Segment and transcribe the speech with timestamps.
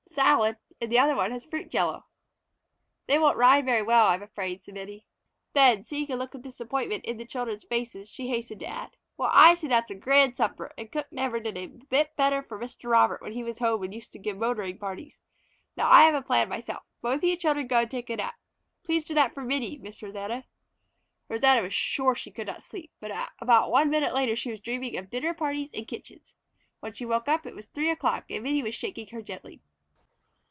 [0.07, 2.03] "Salad, and the other one has fruit jello."
[3.07, 5.05] "They won't ride very well, I am fraid," said Minnie.
[5.53, 9.29] Then seeing a look of disappointment in the children's faces she hastened to add, "Well,
[9.31, 12.59] I say that is a grand supper, and cook never did a bit better for
[12.59, 12.89] Mr.
[12.91, 15.17] Robert when he was home and used to give motoring parties.
[15.77, 16.83] Now I have a plan myself.
[17.01, 18.35] Both you children go and take a nap.
[18.83, 20.43] Please do that for Minnie, Miss Rosanna."
[21.29, 24.97] Rosanna was sure she could not sleep, but about one minute later she was dreaming
[24.97, 26.33] of dinner parties and kitchens.
[26.81, 29.61] When she woke up it was three o'clock and Minnie was shaking her gently.